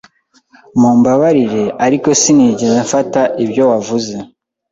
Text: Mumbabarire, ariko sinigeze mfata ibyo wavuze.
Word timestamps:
Mumbabarire, 0.79 1.63
ariko 1.85 2.07
sinigeze 2.21 2.77
mfata 2.87 3.21
ibyo 3.43 3.63
wavuze. 3.71 4.15